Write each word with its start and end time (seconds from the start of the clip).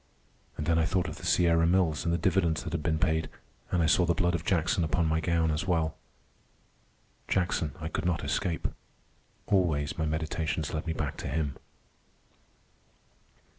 And 0.57 0.65
then 0.65 0.79
I 0.79 0.85
thought 0.85 1.07
of 1.07 1.17
the 1.17 1.25
Sierra 1.27 1.67
Mills 1.67 2.05
and 2.05 2.11
the 2.11 2.17
dividends 2.17 2.63
that 2.63 2.73
had 2.73 2.81
been 2.81 2.97
paid, 2.97 3.29
and 3.69 3.83
I 3.83 3.85
saw 3.85 4.03
the 4.03 4.15
blood 4.15 4.33
of 4.33 4.43
Jackson 4.43 4.83
upon 4.83 5.05
my 5.05 5.19
gown 5.19 5.51
as 5.51 5.67
well. 5.67 5.95
Jackson 7.27 7.73
I 7.79 7.87
could 7.87 8.05
not 8.07 8.23
escape. 8.23 8.67
Always 9.45 9.99
my 9.99 10.07
meditations 10.07 10.73
led 10.73 10.87
me 10.87 10.93
back 10.93 11.17
to 11.17 11.27
him. 11.27 11.55